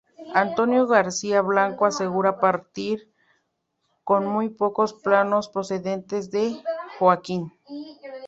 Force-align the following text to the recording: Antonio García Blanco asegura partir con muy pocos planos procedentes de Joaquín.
Antonio 0.33 0.87
García 0.87 1.41
Blanco 1.43 1.85
asegura 1.85 2.39
partir 2.39 3.13
con 4.03 4.25
muy 4.25 4.49
pocos 4.49 4.93
planos 4.95 5.47
procedentes 5.47 6.31
de 6.31 6.59
Joaquín. 6.97 7.53